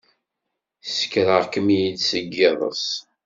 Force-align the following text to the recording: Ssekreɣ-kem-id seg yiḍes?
Ssekreɣ-kem-id 0.83 1.97
seg 2.09 2.25
yiḍes? 2.39 2.85